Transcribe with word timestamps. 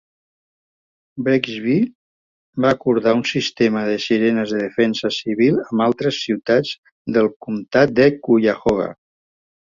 Brecksville 1.25 1.89
va 2.65 2.71
acordar 2.75 3.11
un 3.17 3.21
sistema 3.31 3.83
de 3.89 3.97
sirenes 4.05 4.53
de 4.53 4.61
defensa 4.61 5.11
civil 5.17 5.59
amb 5.67 5.85
altres 5.89 6.17
ciutats 6.23 6.73
del 7.19 7.29
comtat 7.47 7.95
de 8.01 8.09
Cuyahoga. 8.29 8.89